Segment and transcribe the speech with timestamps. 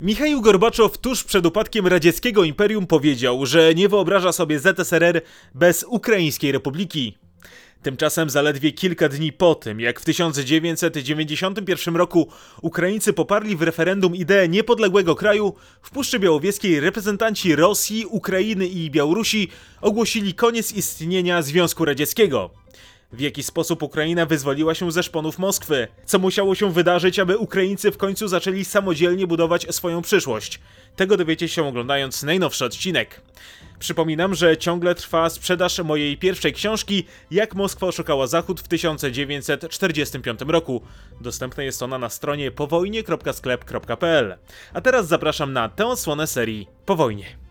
[0.00, 5.20] Michał Gorbaczow tuż przed upadkiem radzieckiego imperium powiedział, że nie wyobraża sobie ZSRR
[5.54, 7.18] bez Ukraińskiej Republiki.
[7.82, 12.28] Tymczasem zaledwie kilka dni po tym, jak w 1991 roku
[12.62, 19.48] Ukraińcy poparli w referendum ideę niepodległego kraju, w Puszczy Białowieskiej reprezentanci Rosji, Ukrainy i Białorusi
[19.80, 22.50] ogłosili koniec istnienia Związku Radzieckiego.
[23.16, 25.88] W jaki sposób Ukraina wyzwoliła się ze szponów Moskwy?
[26.04, 30.60] Co musiało się wydarzyć, aby Ukraińcy w końcu zaczęli samodzielnie budować swoją przyszłość?
[30.96, 33.22] Tego dowiecie się oglądając najnowszy odcinek.
[33.78, 40.82] Przypominam, że ciągle trwa sprzedaż mojej pierwszej książki Jak Moskwa oszukała Zachód w 1945 roku.
[41.20, 44.36] Dostępna jest ona na stronie powojnie.sklep.pl.
[44.72, 47.45] A teraz zapraszam na tę odsłonę serii Po wojnie.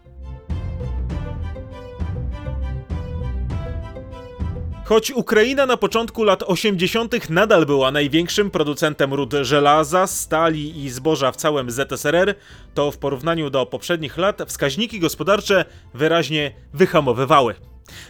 [4.86, 7.30] Choć Ukraina na początku lat 80.
[7.30, 12.36] nadal była największym producentem rud żelaza, stali i zboża w całym ZSRR,
[12.74, 17.56] to w porównaniu do poprzednich lat wskaźniki gospodarcze wyraźnie wyhamowywały.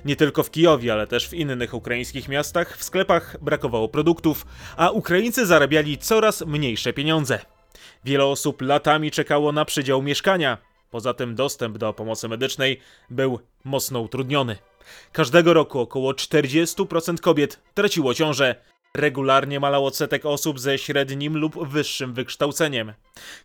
[0.05, 4.45] Nie tylko w Kijowie, ale też w innych ukraińskich miastach w sklepach brakowało produktów,
[4.77, 7.39] a Ukraińcy zarabiali coraz mniejsze pieniądze.
[8.05, 10.57] Wiele osób latami czekało na przydział mieszkania.
[10.91, 12.79] Poza tym dostęp do pomocy medycznej
[13.09, 14.57] był mocno utrudniony.
[15.11, 18.55] Każdego roku około 40% kobiet traciło ciążę.
[18.95, 22.94] Regularnie malał odsetek osób ze średnim lub wyższym wykształceniem.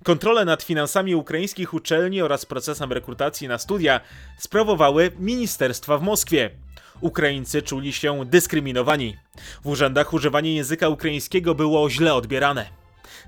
[0.05, 4.01] Kontrolę nad finansami ukraińskich uczelni oraz procesem rekrutacji na studia
[4.39, 6.51] sprawowały ministerstwa w Moskwie.
[7.01, 9.17] Ukraińcy czuli się dyskryminowani.
[9.65, 12.67] W urzędach używanie języka ukraińskiego było źle odbierane.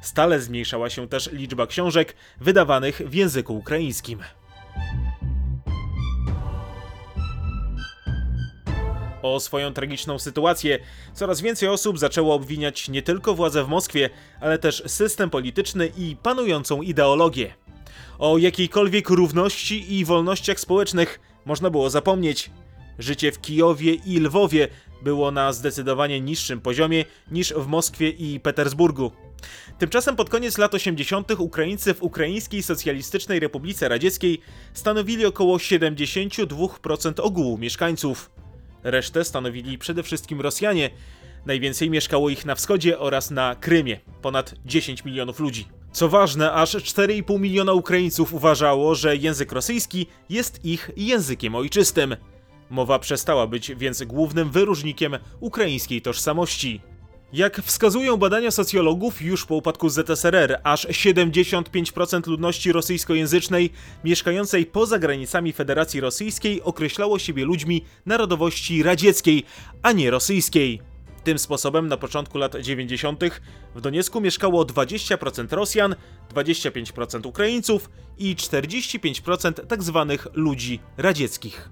[0.02, 4.18] Stale zmniejszała się też liczba książek wydawanych w języku ukraińskim.
[9.22, 10.78] O swoją tragiczną sytuację
[11.14, 16.16] coraz więcej osób zaczęło obwiniać nie tylko władze w Moskwie, ale też system polityczny i
[16.22, 17.54] panującą ideologię.
[18.18, 22.50] O jakiejkolwiek równości i wolnościach społecznych można było zapomnieć.
[22.98, 24.68] Życie w Kijowie i Lwowie
[25.02, 29.12] było na zdecydowanie niższym poziomie niż w Moskwie i Petersburgu.
[29.78, 31.30] Tymczasem pod koniec lat 80.
[31.38, 34.40] Ukraińcy w Ukraińskiej Socjalistycznej Republice Radzieckiej
[34.74, 38.30] stanowili około 72% ogółu mieszkańców.
[38.82, 40.90] Resztę stanowili przede wszystkim Rosjanie.
[41.46, 45.68] Najwięcej mieszkało ich na wschodzie oraz na Krymie ponad 10 milionów ludzi.
[45.92, 52.16] Co ważne, aż 4,5 miliona Ukraińców uważało, że język rosyjski jest ich językiem ojczystym.
[52.70, 56.80] Mowa przestała być więc głównym wyróżnikiem ukraińskiej tożsamości.
[57.32, 63.70] Jak wskazują badania socjologów, już po upadku ZSRR aż 75% ludności rosyjskojęzycznej
[64.04, 69.44] mieszkającej poza granicami Federacji Rosyjskiej określało siebie ludźmi narodowości radzieckiej,
[69.82, 70.80] a nie rosyjskiej.
[71.24, 73.24] Tym sposobem na początku lat 90.
[73.74, 75.94] w Doniecku mieszkało 20% Rosjan,
[76.34, 80.06] 25% Ukraińców i 45% tzw.
[80.08, 81.70] Tak ludzi radzieckich.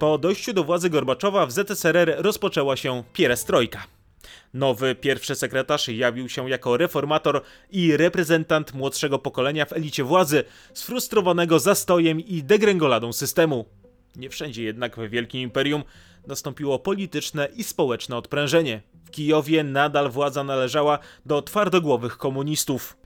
[0.00, 3.86] Po dojściu do władzy Gorbaczowa w ZSRR rozpoczęła się pierestrojka.
[4.54, 10.44] Nowy pierwszy sekretarz jawił się jako reformator i reprezentant młodszego pokolenia w elicie władzy,
[10.74, 13.64] sfrustrowanego zastojem i degrengoladą systemu.
[14.16, 15.82] Nie wszędzie jednak w Wielkim Imperium
[16.26, 18.82] nastąpiło polityczne i społeczne odprężenie.
[19.04, 22.99] W Kijowie nadal władza należała do twardogłowych komunistów.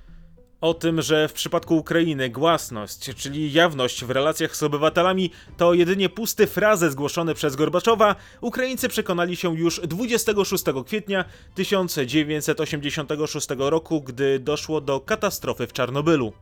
[0.65, 6.09] O tym, że w przypadku Ukrainy głasność, czyli jawność w relacjach z obywatelami to jedynie
[6.09, 14.81] pusty frazes zgłoszony przez Gorbaczowa, Ukraińcy przekonali się już 26 kwietnia 1986 roku, gdy doszło
[14.81, 16.33] do katastrofy w Czarnobylu.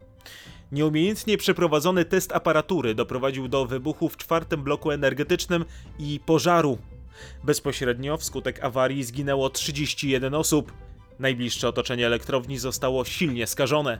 [0.73, 5.65] Nieumiejętnie przeprowadzony test aparatury doprowadził do wybuchu w czwartym bloku energetycznym
[5.99, 6.79] i pożaru.
[7.45, 10.73] Bezpośrednio wskutek awarii zginęło 31 osób.
[11.19, 13.99] Najbliższe otoczenie elektrowni zostało silnie skażone.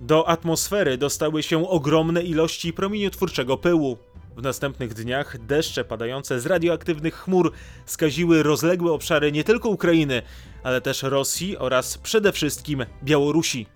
[0.00, 3.98] Do atmosfery dostały się ogromne ilości promieniotwórczego pyłu.
[4.36, 7.52] W następnych dniach deszcze padające z radioaktywnych chmur
[7.86, 10.22] skaziły rozległe obszary nie tylko Ukrainy,
[10.62, 13.66] ale też Rosji oraz przede wszystkim Białorusi.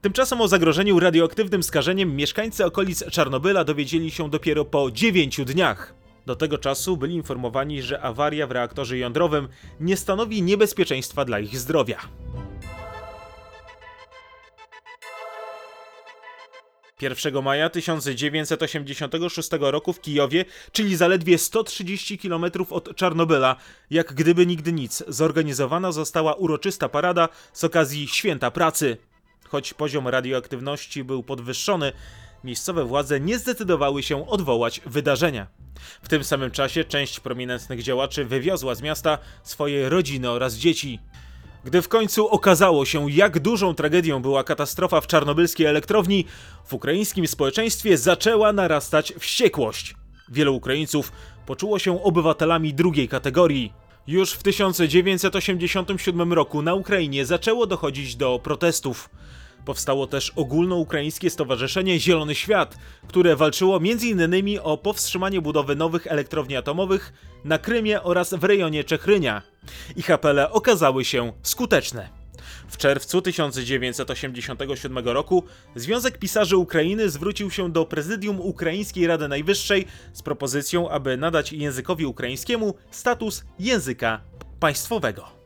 [0.00, 5.99] Tymczasem o zagrożeniu radioaktywnym skażeniem mieszkańcy okolic Czarnobyla dowiedzieli się dopiero po 9 dniach.
[6.26, 9.48] Do tego czasu byli informowani, że awaria w reaktorze jądrowym
[9.80, 11.98] nie stanowi niebezpieczeństwa dla ich zdrowia.
[17.00, 23.56] 1 maja 1986 roku w Kijowie, czyli zaledwie 130 km od Czarnobyla,
[23.90, 28.96] jak gdyby nigdy nic, zorganizowana została uroczysta parada z okazji Święta Pracy.
[29.48, 31.92] Choć poziom radioaktywności był podwyższony,
[32.44, 35.46] miejscowe władze nie zdecydowały się odwołać wydarzenia.
[36.02, 40.98] W tym samym czasie część prominentnych działaczy wywiozła z miasta swoje rodziny oraz dzieci.
[41.64, 46.24] Gdy w końcu okazało się, jak dużą tragedią była katastrofa w czarnobylskiej elektrowni,
[46.64, 49.94] w ukraińskim społeczeństwie zaczęła narastać wściekłość.
[50.28, 51.12] Wielu Ukraińców
[51.46, 53.72] poczuło się obywatelami drugiej kategorii.
[54.06, 59.10] Już w 1987 roku na Ukrainie zaczęło dochodzić do protestów.
[59.64, 62.76] Powstało też ogólnoukraińskie Stowarzyszenie Zielony Świat,
[63.08, 64.58] które walczyło m.in.
[64.62, 67.12] o powstrzymanie budowy nowych elektrowni atomowych
[67.44, 69.42] na Krymie oraz w rejonie Czechrynia.
[69.96, 72.20] Ich apele okazały się skuteczne.
[72.68, 80.22] W czerwcu 1987 roku Związek Pisarzy Ukrainy zwrócił się do prezydium Ukraińskiej Rady Najwyższej z
[80.22, 84.20] propozycją, aby nadać językowi ukraińskiemu status języka
[84.60, 85.39] państwowego.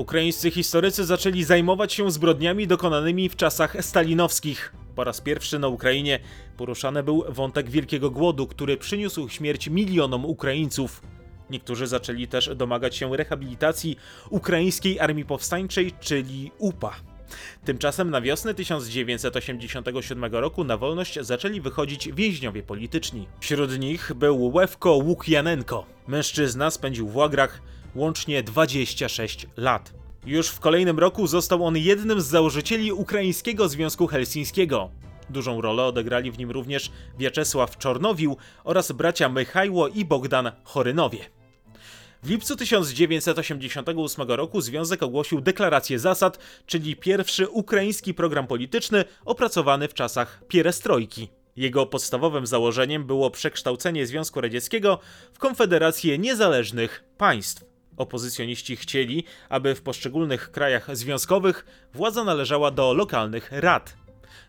[0.00, 4.72] Ukraińscy historycy zaczęli zajmować się zbrodniami dokonanymi w czasach stalinowskich.
[4.96, 6.18] Po raz pierwszy na Ukrainie
[6.56, 11.02] poruszany był wątek Wielkiego Głodu, który przyniósł śmierć milionom Ukraińców.
[11.50, 13.96] Niektórzy zaczęli też domagać się rehabilitacji
[14.30, 16.96] Ukraińskiej Armii Powstańczej, czyli UPA.
[17.64, 23.28] Tymczasem na wiosnę 1987 roku na wolność zaczęli wychodzić więźniowie polityczni.
[23.40, 25.86] Wśród nich był Łewko Łukjanenko.
[26.08, 27.62] Mężczyzna spędził w łagrach
[27.94, 29.92] łącznie 26 lat.
[30.26, 34.90] Już w kolejnym roku został on jednym z założycieli Ukraińskiego Związku Helsińskiego.
[35.30, 41.18] Dużą rolę odegrali w nim również Wiaczesław Czornowił oraz bracia Mychajło i Bogdan Chorynowie.
[42.22, 49.94] W lipcu 1988 roku Związek ogłosił deklarację zasad, czyli pierwszy ukraiński program polityczny opracowany w
[49.94, 51.28] czasach pierestrojki.
[51.56, 54.98] Jego podstawowym założeniem było przekształcenie Związku Radzieckiego
[55.32, 57.69] w Konfederację Niezależnych Państw.
[58.00, 61.64] Opozycjoniści chcieli, aby w poszczególnych krajach związkowych
[61.94, 63.96] władza należała do lokalnych rad.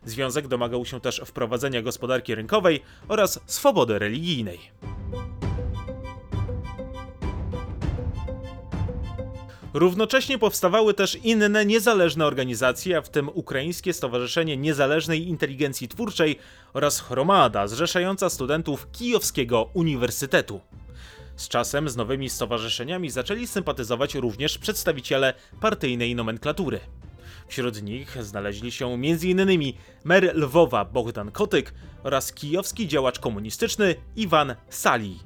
[0.06, 4.60] Związek domagał się też wprowadzenia gospodarki rynkowej oraz swobody religijnej.
[9.74, 16.40] Równocześnie powstawały też inne niezależne organizacje, w tym Ukraińskie Stowarzyszenie Niezależnej Inteligencji Twórczej
[16.74, 20.62] oraz Chromada, zrzeszająca studentów Kijowskiego Uniwersytetu.
[21.42, 26.80] Z czasem z nowymi stowarzyszeniami zaczęli sympatyzować również przedstawiciele partyjnej nomenklatury.
[27.48, 29.74] Wśród nich znaleźli się m.in.
[30.04, 31.74] mer Lwowa Bogdan Kotyk
[32.04, 35.20] oraz kijowski działacz komunistyczny Iwan Sali.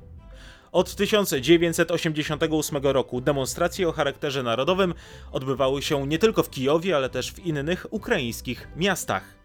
[0.72, 4.94] Od 1988 roku demonstracje o charakterze narodowym
[5.32, 9.45] odbywały się nie tylko w Kijowie, ale też w innych ukraińskich miastach.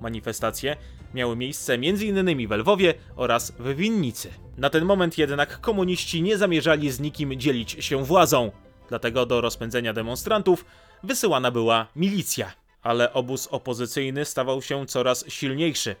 [0.00, 0.76] Manifestacje
[1.14, 2.48] miały miejsce m.in.
[2.48, 4.30] w Lwowie oraz w Winnicy.
[4.56, 8.52] Na ten moment jednak komuniści nie zamierzali z nikim dzielić się władzą,
[8.88, 10.64] dlatego do rozpędzenia demonstrantów
[11.02, 12.52] wysyłana była milicja.
[12.82, 15.96] Ale obóz opozycyjny stawał się coraz silniejszy.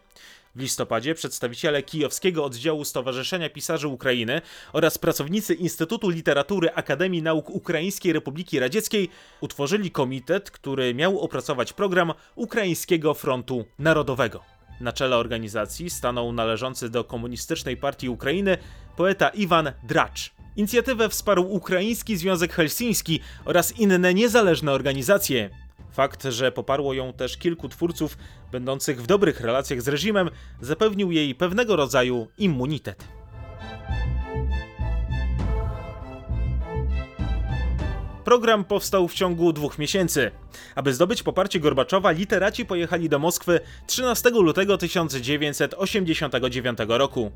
[0.58, 4.40] W listopadzie przedstawiciele kijowskiego oddziału Stowarzyszenia Pisarzy Ukrainy
[4.72, 9.08] oraz pracownicy Instytutu Literatury Akademii Nauk Ukraińskiej Republiki Radzieckiej
[9.40, 14.42] utworzyli komitet, który miał opracować program Ukraińskiego Frontu Narodowego.
[14.80, 18.58] Na czele organizacji stanął należący do Komunistycznej Partii Ukrainy
[18.96, 20.32] poeta Iwan Dracz.
[20.56, 25.67] Inicjatywę wsparł Ukraiński Związek Helsiński oraz inne niezależne organizacje.
[25.92, 28.18] Fakt, że poparło ją też kilku twórców
[28.52, 30.30] będących w dobrych relacjach z reżimem,
[30.60, 33.18] zapewnił jej pewnego rodzaju immunitet.
[38.28, 40.30] Program powstał w ciągu dwóch miesięcy.
[40.74, 47.30] Aby zdobyć poparcie Gorbaczowa, literaci pojechali do Moskwy 13 lutego 1989 roku.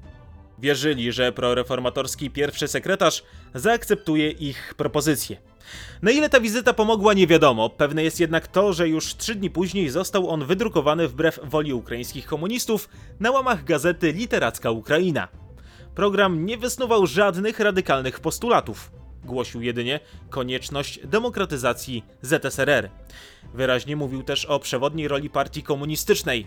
[0.59, 3.23] Wierzyli, że proreformatorski pierwszy sekretarz
[3.55, 5.37] zaakceptuje ich propozycje.
[6.03, 9.51] Na ile ta wizyta pomogła nie wiadomo, pewne jest jednak to, że już trzy dni
[9.51, 12.89] później został on wydrukowany wbrew woli ukraińskich komunistów
[13.21, 15.29] na łamach gazety Literacka Ukraina.
[15.95, 18.91] Program nie wysnuwał żadnych radykalnych postulatów.
[19.25, 20.01] Głosił jedynie
[20.31, 22.91] konieczność demokratyzacji ZSRR.
[23.55, 26.47] Wyraźnie mówił też o przewodniej roli partii komunistycznej.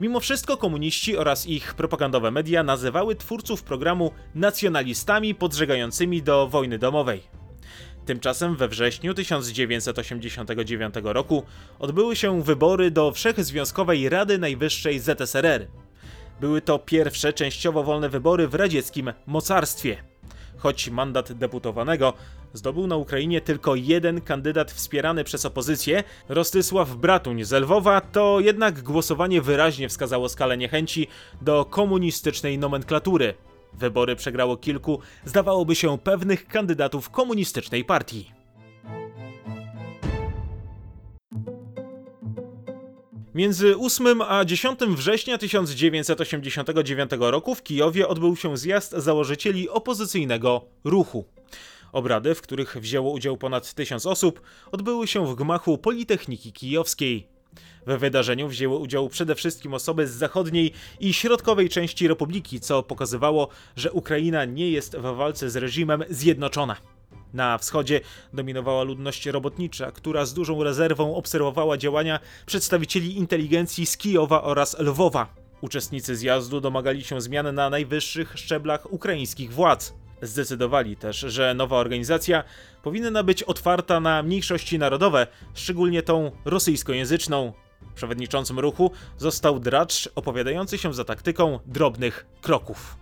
[0.00, 7.41] Mimo wszystko komuniści oraz ich propagandowe media nazywały twórców programu nacjonalistami podżegającymi do wojny domowej.
[8.06, 11.42] Tymczasem we wrześniu 1989 roku
[11.78, 15.66] odbyły się wybory do Wszechzwiązkowej Rady Najwyższej ZSRR.
[16.40, 19.96] Były to pierwsze częściowo wolne wybory w radzieckim mocarstwie.
[20.58, 22.12] Choć mandat deputowanego
[22.52, 28.82] zdobył na Ukrainie tylko jeden kandydat wspierany przez opozycję, Rostysław Bratuń z Lwowa, to jednak
[28.82, 31.06] głosowanie wyraźnie wskazało skalę niechęci
[31.42, 33.34] do komunistycznej nomenklatury.
[33.74, 38.32] Wybory przegrało kilku, zdawałoby się, pewnych kandydatów komunistycznej partii.
[43.34, 51.24] Między 8 a 10 września 1989 roku w Kijowie odbył się zjazd założycieli opozycyjnego ruchu.
[51.92, 54.40] Obrady, w których wzięło udział ponad tysiąc osób,
[54.72, 57.26] odbyły się w gmachu Politechniki Kijowskiej.
[57.86, 63.48] We wydarzeniu wzięły udział przede wszystkim osoby z zachodniej i środkowej części republiki, co pokazywało,
[63.76, 66.76] że Ukraina nie jest w walce z reżimem zjednoczona.
[67.34, 68.00] Na wschodzie
[68.32, 75.34] dominowała ludność robotnicza, która z dużą rezerwą obserwowała działania przedstawicieli inteligencji z Kijowa oraz Lwowa.
[75.60, 79.94] Uczestnicy zjazdu domagali się zmian na najwyższych szczeblach ukraińskich władz.
[80.22, 82.44] Zdecydowali też, że nowa organizacja
[82.82, 87.52] powinna być otwarta na mniejszości narodowe, szczególnie tą rosyjskojęzyczną.
[87.94, 92.96] Przewodniczącym ruchu został dracz opowiadający się za taktyką drobnych kroków.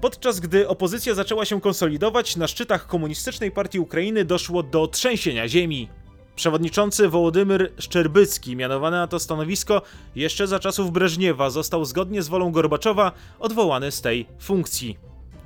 [0.00, 5.88] Podczas gdy opozycja zaczęła się konsolidować, na szczytach Komunistycznej Partii Ukrainy doszło do trzęsienia ziemi.
[6.36, 9.82] Przewodniczący Wołodymyr Szczerbycki, mianowany na to stanowisko
[10.16, 14.98] jeszcze za czasów Breżniewa, został zgodnie z wolą Gorbaczowa odwołany z tej funkcji.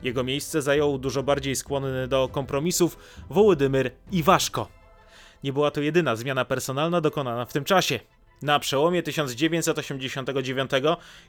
[0.02, 2.99] Jego miejsce zajął dużo bardziej skłonny do kompromisów
[3.30, 4.68] Wołodymyr Iwaszko.
[5.45, 8.00] Nie była to jedyna zmiana personalna dokonana w tym czasie.
[8.42, 10.71] Na przełomie 1989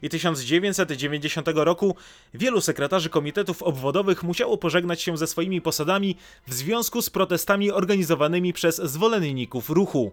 [0.02, 1.96] i 1990 roku
[2.34, 8.52] wielu sekretarzy komitetów obwodowych musiało pożegnać się ze swoimi posadami w związku z protestami organizowanymi
[8.52, 10.12] przez zwolenników ruchu.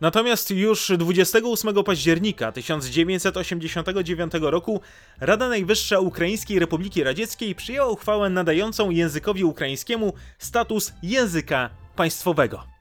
[0.00, 4.80] Natomiast już 28 października 1989 roku
[5.20, 12.77] Rada Najwyższa Ukraińskiej Republiki Radzieckiej przyjęła uchwałę nadającą językowi ukraińskiemu status języka państwowego.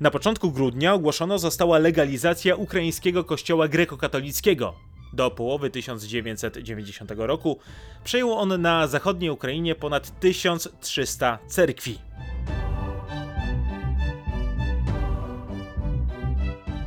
[0.00, 4.74] Na początku grudnia ogłoszona została legalizacja ukraińskiego kościoła grekokatolickiego.
[5.12, 7.58] Do połowy 1990 roku
[8.04, 11.98] przejął on na zachodniej Ukrainie ponad 1300 cerkwi.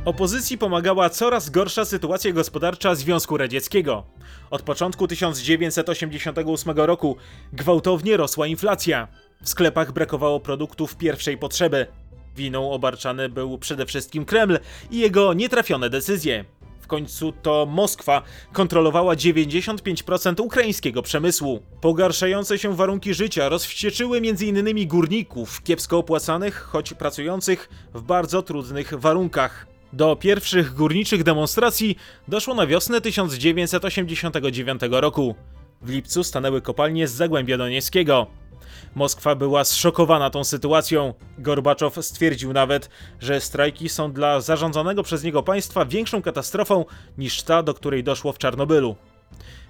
[0.04, 4.04] Opozycji pomagała coraz gorsza sytuacja gospodarcza Związku Radzieckiego.
[4.50, 7.16] Od początku 1988 roku
[7.52, 9.08] gwałtownie rosła inflacja.
[9.42, 11.86] W sklepach brakowało produktów pierwszej potrzeby.
[12.36, 14.58] Winą obarczany był przede wszystkim Kreml
[14.90, 16.44] i jego nietrafione decyzje.
[16.80, 18.22] W końcu to Moskwa
[18.52, 21.62] kontrolowała 95% ukraińskiego przemysłu.
[21.80, 24.88] Pogarszające się warunki życia rozwścieczyły m.in.
[24.88, 29.66] górników, kiepsko opłacanych, choć pracujących w bardzo trudnych warunkach.
[29.92, 31.96] Do pierwszych górniczych demonstracji
[32.28, 35.34] doszło na wiosnę 1989 roku.
[35.82, 38.41] W lipcu stanęły kopalnie z Zagłębia Donieckiego.
[38.94, 41.14] Moskwa była zszokowana tą sytuacją.
[41.38, 42.88] Gorbaczow stwierdził nawet,
[43.20, 46.84] że strajki są dla zarządzanego przez niego państwa większą katastrofą
[47.18, 48.96] niż ta, do której doszło w Czarnobylu.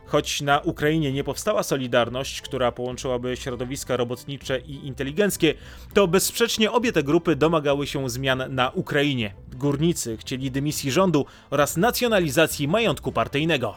[0.07, 5.55] Choć na Ukrainie nie powstała Solidarność, która połączyłaby środowiska robotnicze i inteligenckie,
[5.95, 9.35] to bezsprzecznie obie te grupy domagały się zmian na Ukrainie.
[9.53, 13.75] Górnicy chcieli dymisji rządu oraz nacjonalizacji majątku partyjnego.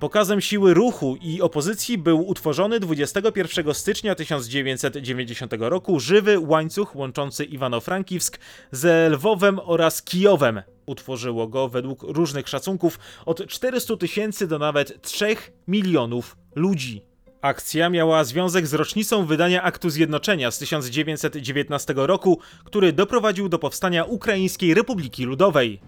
[0.00, 8.38] Pokazem siły ruchu i opozycji był utworzony 21 stycznia 1990 roku żywy łańcuch łączący Iwano-Frankivsk
[8.72, 10.62] ze Lwowem oraz Kijowem.
[10.86, 15.36] Utworzyło go według różnych szacunków od 400 tysięcy do nawet 3
[15.68, 17.02] milionów ludzi.
[17.40, 24.04] Akcja miała związek z rocznicą wydania Aktu Zjednoczenia z 1919 roku, który doprowadził do powstania
[24.04, 25.80] Ukraińskiej Republiki Ludowej.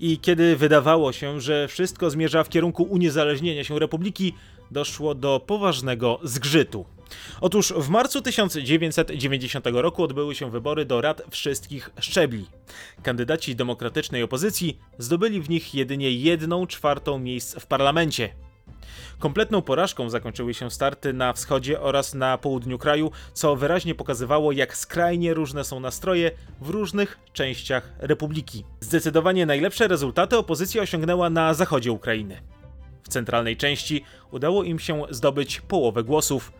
[0.00, 4.34] I kiedy wydawało się, że wszystko zmierza w kierunku uniezależnienia się republiki,
[4.70, 6.84] doszło do poważnego zgrzytu.
[7.40, 12.46] Otóż w marcu 1990 roku odbyły się wybory do rad wszystkich szczebli.
[13.02, 18.30] Kandydaci demokratycznej opozycji zdobyli w nich jedynie jedną czwartą miejsc w parlamencie.
[19.20, 24.76] Kompletną porażką zakończyły się starty na wschodzie oraz na południu kraju, co wyraźnie pokazywało, jak
[24.76, 28.64] skrajnie różne są nastroje w różnych częściach republiki.
[28.80, 32.40] Zdecydowanie najlepsze rezultaty opozycja osiągnęła na zachodzie Ukrainy.
[33.02, 36.52] W centralnej części udało im się zdobyć połowę głosów.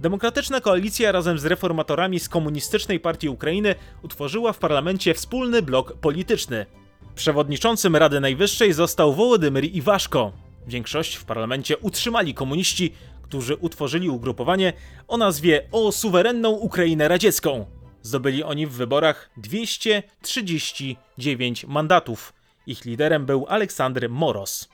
[0.00, 6.66] Demokratyczna koalicja razem z reformatorami z Komunistycznej Partii Ukrainy utworzyła w parlamencie wspólny blok polityczny.
[7.14, 10.43] Przewodniczącym Rady Najwyższej został Wołodymyr Iwaszko.
[10.66, 14.72] Większość w parlamencie utrzymali komuniści, którzy utworzyli ugrupowanie
[15.08, 17.66] o nazwie O Suwerenną Ukrainę Radziecką.
[18.02, 22.32] Zdobyli oni w wyborach 239 mandatów.
[22.66, 24.68] Ich liderem był Aleksandr Moros.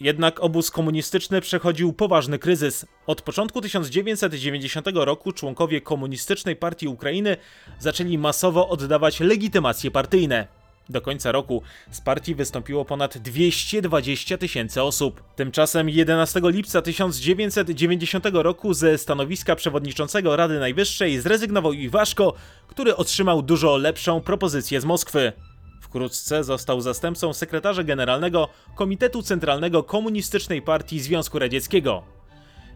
[0.00, 2.86] Jednak obóz komunistyczny przechodził poważny kryzys.
[3.06, 7.36] Od początku 1990 roku członkowie Komunistycznej Partii Ukrainy
[7.78, 10.59] zaczęli masowo oddawać legitymacje partyjne.
[10.88, 15.22] Do końca roku z partii wystąpiło ponad 220 tysięcy osób.
[15.36, 22.34] Tymczasem 11 lipca 1990 roku ze stanowiska przewodniczącego Rady Najwyższej zrezygnował Iwaszko,
[22.68, 25.32] który otrzymał dużo lepszą propozycję z Moskwy.
[25.80, 32.02] Wkrótce został zastępcą sekretarza generalnego Komitetu Centralnego Komunistycznej Partii Związku Radzieckiego.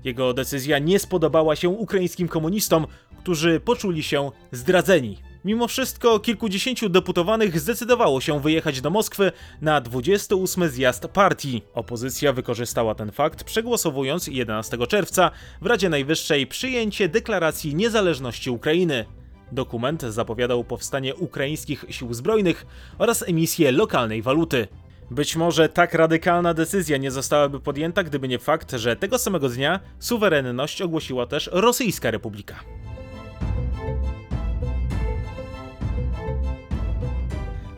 [0.05, 2.87] Jego decyzja nie spodobała się ukraińskim komunistom,
[3.19, 5.34] którzy poczuli się zdradzeni.
[5.45, 11.63] Mimo wszystko kilkudziesięciu deputowanych zdecydowało się wyjechać do Moskwy na 28 zjazd partii.
[11.75, 19.05] Opozycja wykorzystała ten fakt, przegłosowując 11 czerwca w Radzie Najwyższej przyjęcie deklaracji niezależności Ukrainy.
[19.53, 22.67] Dokument zapowiadał powstanie ukraińskich sił zbrojnych
[22.99, 24.69] oraz emisję lokalnej waluty.
[25.11, 29.81] Być może tak radykalna decyzja nie zostałaby podjęta, gdyby nie fakt, że tego samego dnia
[29.99, 32.55] suwerenność ogłosiła też Rosyjska Republika.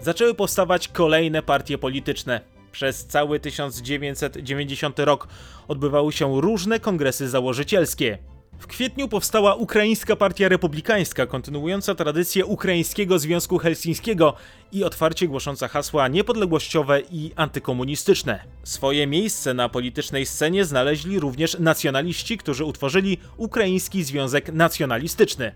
[0.07, 2.41] Zaczęły powstawać kolejne partie polityczne.
[2.73, 5.29] Przez cały 1990 rok
[5.69, 8.19] odbywały się różne kongresy założycielskie.
[8.59, 14.35] W kwietniu powstała Ukraińska Partia Republikańska, kontynuująca tradycję Ukraińskiego Związku Helsińskiego
[14.73, 18.45] i otwarcie głosząca hasła niepodległościowe i antykomunistyczne.
[18.65, 25.53] Swoje miejsce na politycznej scenie znaleźli również nacjonaliści, którzy utworzyli Ukraiński Związek Nacjonalistyczny.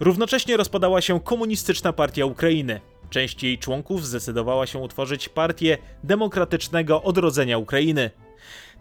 [0.00, 2.80] Równocześnie rozpadała się Komunistyczna Partia Ukrainy.
[3.10, 8.10] Część jej członków zdecydowała się utworzyć Partię Demokratycznego Odrodzenia Ukrainy.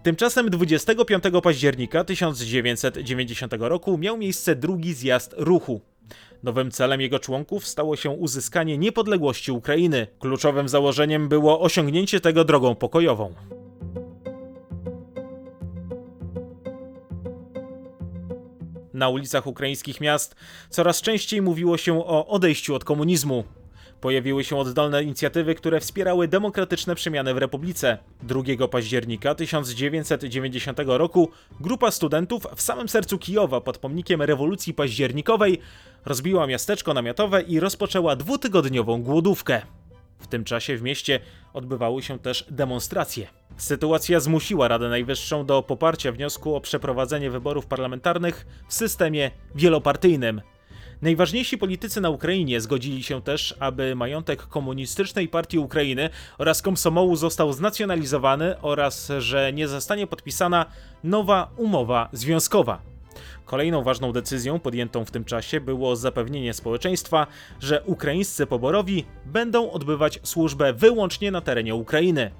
[0.03, 5.81] Tymczasem 25 października 1990 roku miał miejsce drugi zjazd ruchu.
[6.43, 10.07] Nowym celem jego członków stało się uzyskanie niepodległości Ukrainy.
[10.19, 13.33] Kluczowym założeniem było osiągnięcie tego drogą pokojową.
[18.93, 20.35] Na ulicach ukraińskich miast
[20.69, 23.43] coraz częściej mówiło się o odejściu od komunizmu.
[24.05, 27.97] Pojawiły się oddolne inicjatywy, które wspierały demokratyczne przemiany w Republice.
[28.23, 35.59] 2 października 1990 roku grupa studentów w samym sercu Kijowa pod pomnikiem rewolucji październikowej
[36.05, 39.61] rozbiła miasteczko namiotowe i rozpoczęła dwutygodniową głodówkę.
[40.19, 41.19] W tym czasie w mieście
[41.53, 43.27] odbywały się też demonstracje.
[43.57, 50.41] Sytuacja zmusiła Radę Najwyższą do poparcia wniosku o przeprowadzenie wyborów parlamentarnych w systemie wielopartyjnym.
[51.01, 57.53] Najważniejsi politycy na Ukrainie zgodzili się też, aby majątek komunistycznej partii Ukrainy oraz Komsomołu został
[57.53, 60.65] znacjonalizowany oraz że nie zostanie podpisana
[61.03, 62.81] nowa umowa związkowa.
[63.45, 67.27] Kolejną ważną decyzją podjętą w tym czasie było zapewnienie społeczeństwa,
[67.59, 72.31] że ukraińscy poborowi będą odbywać służbę wyłącznie na terenie Ukrainy.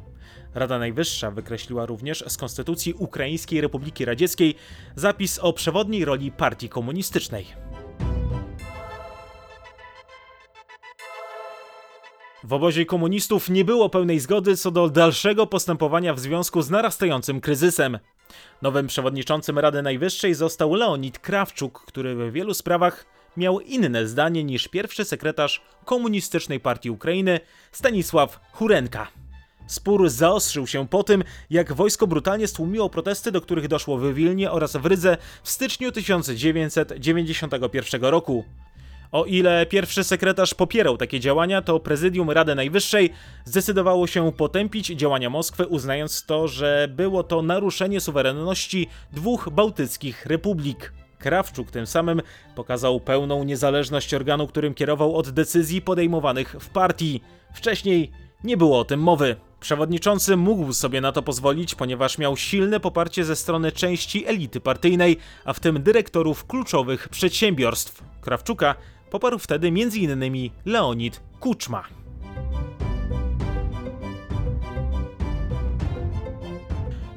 [0.56, 4.56] Rada Najwyższa wykreśliła również z Konstytucji Ukraińskiej Republiki Radzieckiej
[4.96, 7.64] zapis o przewodniej roli partii komunistycznej.
[12.45, 17.41] W obozie komunistów nie było pełnej zgody co do dalszego postępowania w związku z narastającym
[17.41, 17.99] kryzysem.
[18.62, 23.05] Nowym przewodniczącym Rady Najwyższej został Leonid Krawczuk, który w wielu sprawach
[23.38, 27.39] miał inne zdanie niż pierwszy sekretarz Komunistycznej Partii Ukrainy
[27.71, 29.08] Stanisław Hurenka.
[29.67, 34.51] Spór zaostrzył się po tym, jak wojsko brutalnie stłumiło protesty, do których doszło w Wilnie
[34.51, 38.45] oraz w Rydze w styczniu 1991 roku.
[39.15, 43.10] O ile pierwszy sekretarz popierał takie działania, to prezydium Rady Najwyższej
[43.45, 50.93] zdecydowało się potępić działania Moskwy, uznając to, że było to naruszenie suwerenności dwóch bałtyckich republik.
[51.19, 52.21] Krawczuk tym samym
[52.56, 57.21] pokazał pełną niezależność organu, którym kierował od decyzji podejmowanych w partii.
[57.54, 58.12] Wcześniej
[58.43, 59.36] nie było o tym mowy.
[59.60, 65.17] Przewodniczący mógł sobie na to pozwolić, ponieważ miał silne poparcie ze strony części elity partyjnej,
[65.45, 68.04] a w tym dyrektorów kluczowych przedsiębiorstw.
[68.21, 68.75] Krawczuka
[69.10, 70.52] poparł wtedy m.in.
[70.65, 71.84] Leonid Kuczma.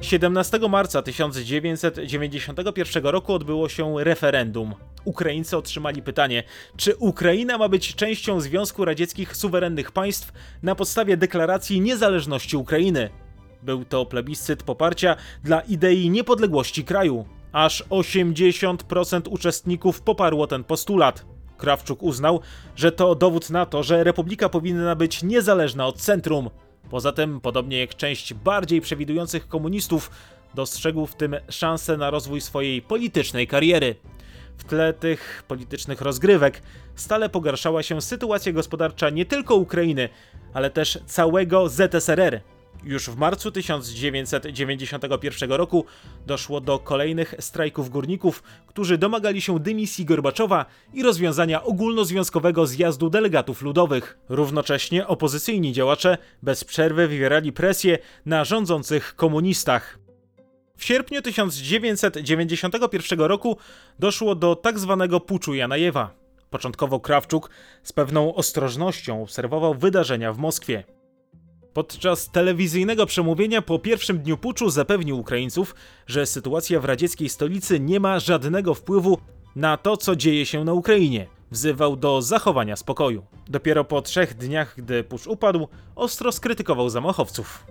[0.01, 4.73] Siedemnastego marca 1991 roku odbyło się referendum.
[5.05, 6.43] Ukraińcy otrzymali pytanie,
[6.77, 10.31] czy Ukraina ma być częścią Związku Radzieckich Suwerennych Państw
[10.63, 13.09] na podstawie deklaracji niezależności Ukrainy.
[13.63, 17.25] Był to plebiscyt poparcia dla idei niepodległości kraju.
[17.51, 21.25] Aż 80% uczestników poparło ten postulat.
[21.59, 22.39] Krawczuk uznał,
[22.75, 26.49] że to dowód na to, że republika powinna być niezależna od centrum.
[26.89, 30.11] Poza tym, podobnie jak część bardziej przewidujących komunistów,
[30.53, 33.95] dostrzegł w tym szansę na rozwój swojej politycznej kariery.
[34.57, 36.61] W tle tych politycznych rozgrywek
[36.95, 40.09] stale pogarszała się sytuacja gospodarcza nie tylko Ukrainy,
[40.53, 42.41] ale też całego ZSRR.
[42.83, 45.85] Już w marcu 1991 roku
[46.25, 53.61] doszło do kolejnych strajków górników, którzy domagali się dymisji Gorbaczowa i rozwiązania ogólnozwiązkowego zjazdu delegatów
[53.61, 54.17] ludowych.
[54.29, 59.99] Równocześnie opozycyjni działacze bez przerwy wywierali presję na rządzących komunistach.
[60.77, 63.57] W sierpniu 1991 roku
[63.99, 66.13] doszło do tak zwanego puczu Janajewa.
[66.49, 67.49] Początkowo Krawczuk
[67.83, 70.98] z pewną ostrożnością obserwował wydarzenia w Moskwie.
[71.73, 75.75] Podczas telewizyjnego przemówienia po pierwszym dniu puczu zapewnił Ukraińców,
[76.07, 79.17] że sytuacja w radzieckiej stolicy nie ma żadnego wpływu
[79.55, 81.27] na to, co dzieje się na Ukrainie.
[81.51, 83.25] Wzywał do zachowania spokoju.
[83.47, 87.65] Dopiero po trzech dniach, gdy pucz upadł, ostro skrytykował zamachowców.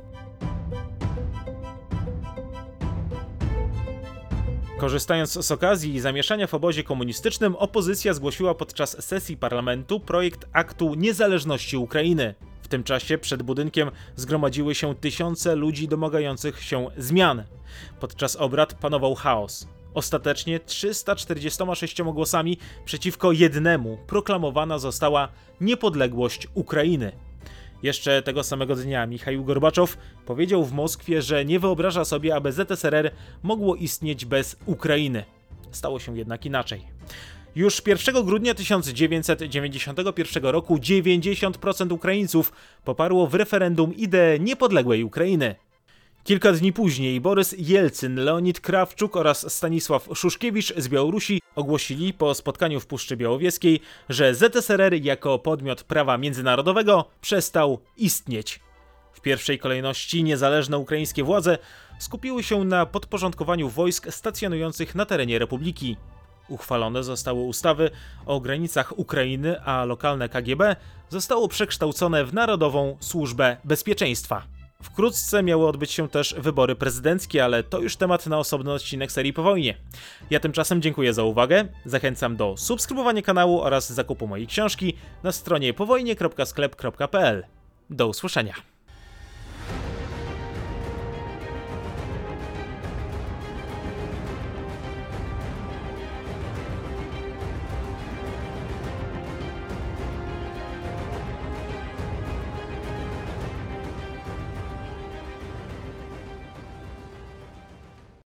[4.79, 10.95] Korzystając z okazji i zamieszania w obozie komunistycznym, opozycja zgłosiła podczas sesji parlamentu projekt aktu
[10.95, 12.35] niezależności Ukrainy.
[12.69, 17.45] W tym czasie przed budynkiem zgromadziły się tysiące ludzi domagających się zmian.
[18.01, 19.69] Podczas obrad panował chaos.
[19.95, 25.29] Ostatecznie 346 głosami przeciwko jednemu proklamowana została
[25.61, 27.13] niepodległość Ukrainy.
[27.83, 33.11] Jeszcze tego samego dnia Michał Gorbaczow powiedział w Moskwie, że nie wyobraża sobie, aby ZSRR
[33.43, 35.25] mogło istnieć bez Ukrainy.
[35.71, 36.85] Stało się jednak inaczej.
[37.55, 42.53] Już 1 grudnia 1991 roku 90% Ukraińców
[42.85, 45.55] poparło w referendum ideę niepodległej Ukrainy.
[46.25, 52.81] Kilka dni później Borys Jelcyn, Leonid Krawczuk oraz Stanisław Szuszkiewicz z Białorusi ogłosili po spotkaniu
[52.81, 58.61] w Puszczy Białowieskiej, że ZSRR jako podmiot prawa międzynarodowego przestał istnieć.
[59.13, 61.59] W pierwszej kolejności niezależne ukraińskie władze
[61.99, 65.97] skupiły się na podporządkowaniu wojsk stacjonujących na terenie republiki.
[66.49, 67.91] Uchwalone zostały ustawy
[68.27, 70.77] o granicach Ukrainy, a lokalne KGB
[71.09, 74.43] zostało przekształcone w Narodową Służbę Bezpieczeństwa.
[74.83, 79.33] Wkrótce miały odbyć się też wybory prezydenckie, ale to już temat na osobny odcinek serii
[79.33, 79.77] po wojnie.
[80.31, 85.75] Ja tymczasem dziękuję za uwagę, zachęcam do subskrybowania kanału oraz zakupu mojej książki na stronie
[85.75, 87.45] powojnie.sklep.pl.
[87.91, 88.78] Do usłyszenia.